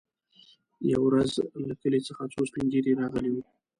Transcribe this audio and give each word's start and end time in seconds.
يوه 0.91 1.05
ورځ 1.07 1.31
له 1.67 1.73
کلي 1.81 1.99
څخه 2.07 2.21
څو 2.33 2.41
سپين 2.49 2.65
ږيري 2.73 2.93
راغلي 3.01 3.29
وو. 3.31 3.43